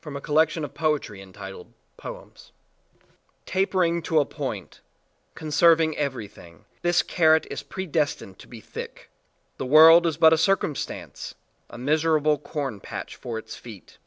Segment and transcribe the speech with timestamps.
[0.01, 1.71] 20 POEMS BY MARIANNE MOORE
[2.03, 2.47] RADICAL
[3.45, 4.81] Tapering to a point,
[5.35, 9.11] conserving everything, this carrot is predestined to be thick.
[9.59, 11.35] The world is but a circumstance,
[11.69, 13.99] a mis erable corn patch for its feet.